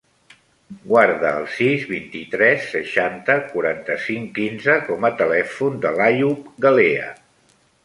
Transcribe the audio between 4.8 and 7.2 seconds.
com a telèfon de l'Àyoub Galea.